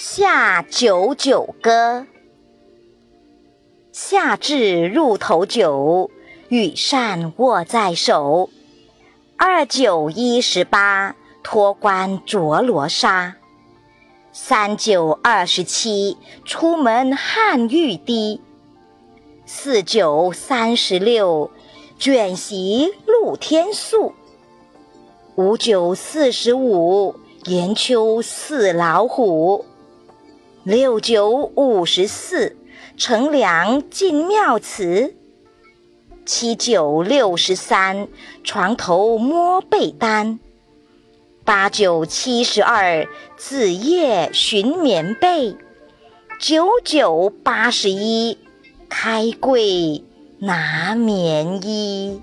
[0.00, 2.06] 夏九九歌。
[3.90, 6.12] 夏至入头九，
[6.48, 8.48] 羽扇握在手。
[9.36, 13.34] 二九一十八，脱冠着罗纱。
[14.32, 18.40] 三九二十七，出门汗欲滴。
[19.46, 21.50] 四九三十六，
[21.98, 24.14] 卷席露天宿。
[25.34, 29.64] 五九四十五，严秋似老虎。
[30.68, 32.54] 六九五十四，
[32.98, 35.14] 乘凉进庙祠。
[36.26, 38.06] 七九六十三，
[38.44, 40.38] 床头摸被单。
[41.42, 45.56] 八九七十二，子夜寻棉被。
[46.38, 48.36] 九九八十一，
[48.90, 50.04] 开柜
[50.38, 52.20] 拿棉衣。